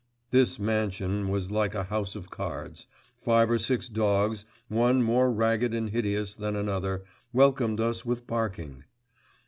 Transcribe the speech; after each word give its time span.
This 0.31 0.57
'mansion' 0.57 1.29
was 1.29 1.51
like 1.51 1.75
a 1.75 1.83
house 1.83 2.15
of 2.15 2.31
cards. 2.31 2.87
Five 3.19 3.51
or 3.51 3.59
six 3.59 3.87
dogs, 3.87 4.45
one 4.67 5.03
more 5.03 5.31
ragged 5.31 5.75
and 5.75 5.91
hideous 5.91 6.33
than 6.33 6.55
another, 6.55 7.03
welcomed 7.33 7.79
us 7.79 8.03
with 8.03 8.25
barking. 8.25 8.85